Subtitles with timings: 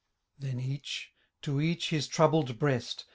[0.41, 1.11] l45 fhen each,
[1.43, 3.05] to each his troubled breast.